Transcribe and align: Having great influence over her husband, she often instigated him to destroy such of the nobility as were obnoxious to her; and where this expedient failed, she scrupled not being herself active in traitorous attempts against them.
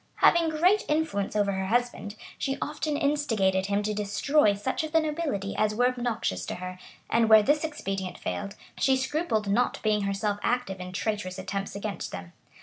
Having 0.15 0.49
great 0.49 0.83
influence 0.89 1.35
over 1.35 1.51
her 1.51 1.67
husband, 1.67 2.15
she 2.39 2.57
often 2.59 2.97
instigated 2.97 3.67
him 3.67 3.83
to 3.83 3.93
destroy 3.93 4.55
such 4.55 4.83
of 4.83 4.93
the 4.93 4.99
nobility 4.99 5.55
as 5.55 5.75
were 5.75 5.89
obnoxious 5.89 6.43
to 6.47 6.55
her; 6.55 6.79
and 7.07 7.29
where 7.29 7.43
this 7.43 7.63
expedient 7.63 8.17
failed, 8.17 8.55
she 8.79 8.97
scrupled 8.97 9.47
not 9.47 9.79
being 9.83 10.01
herself 10.01 10.39
active 10.41 10.79
in 10.81 10.91
traitorous 10.91 11.37
attempts 11.37 11.75
against 11.75 12.11
them. 12.11 12.33